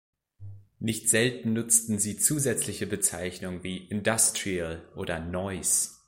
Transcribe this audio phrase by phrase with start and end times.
[0.79, 5.91] Nicht selten nutzen sie zusätzliche Bezeichnungen wie "Industrial" oder "Noise".